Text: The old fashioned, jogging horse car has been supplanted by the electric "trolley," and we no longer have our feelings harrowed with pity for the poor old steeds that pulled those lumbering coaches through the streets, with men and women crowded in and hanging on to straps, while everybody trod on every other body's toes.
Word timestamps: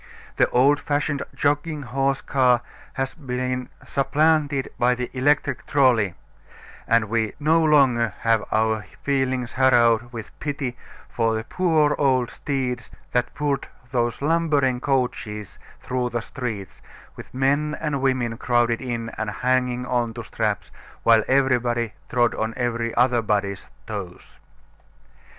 The 0.37 0.49
old 0.49 0.79
fashioned, 0.79 1.21
jogging 1.35 1.83
horse 1.83 2.21
car 2.21 2.61
has 2.93 3.13
been 3.13 3.69
supplanted 3.85 4.69
by 4.79 4.95
the 4.95 5.11
electric 5.13 5.67
"trolley," 5.67 6.15
and 6.87 7.05
we 7.05 7.33
no 7.39 7.63
longer 7.63 8.15
have 8.21 8.43
our 8.51 8.81
feelings 9.03 9.51
harrowed 9.51 10.11
with 10.11 10.31
pity 10.39 10.75
for 11.07 11.35
the 11.35 11.43
poor 11.43 11.93
old 11.99 12.31
steeds 12.31 12.89
that 13.11 13.35
pulled 13.35 13.67
those 13.91 14.23
lumbering 14.23 14.79
coaches 14.79 15.59
through 15.81 16.09
the 16.09 16.21
streets, 16.23 16.81
with 17.15 17.31
men 17.31 17.77
and 17.79 18.01
women 18.01 18.37
crowded 18.39 18.81
in 18.81 19.09
and 19.19 19.29
hanging 19.29 19.85
on 19.85 20.15
to 20.15 20.23
straps, 20.23 20.71
while 21.03 21.23
everybody 21.27 21.93
trod 22.09 22.33
on 22.33 22.55
every 22.57 22.91
other 22.95 23.21
body's 23.21 23.67
toes. 23.85 24.39